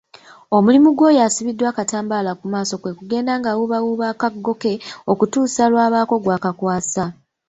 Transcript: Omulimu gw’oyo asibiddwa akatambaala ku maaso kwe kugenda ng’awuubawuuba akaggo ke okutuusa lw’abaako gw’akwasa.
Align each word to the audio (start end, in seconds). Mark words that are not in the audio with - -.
Omulimu 0.55 0.89
gw’oyo 0.97 1.19
asibiddwa 1.27 1.67
akatambaala 1.71 2.31
ku 2.39 2.45
maaso 2.53 2.73
kwe 2.81 2.95
kugenda 2.97 3.31
ng’awuubawuuba 3.39 4.05
akaggo 4.13 4.53
ke 4.61 4.73
okutuusa 5.11 5.63
lw’abaako 5.71 6.15
gw’akwasa. 6.23 7.05